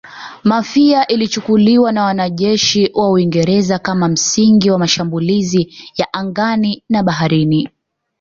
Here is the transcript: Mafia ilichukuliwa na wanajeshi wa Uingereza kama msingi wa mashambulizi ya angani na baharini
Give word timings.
Mafia 0.43 1.07
ilichukuliwa 1.07 1.91
na 1.91 2.03
wanajeshi 2.03 2.91
wa 2.93 3.09
Uingereza 3.11 3.79
kama 3.79 4.07
msingi 4.07 4.71
wa 4.71 4.79
mashambulizi 4.79 5.73
ya 5.97 6.13
angani 6.13 6.83
na 6.89 7.03
baharini 7.03 7.69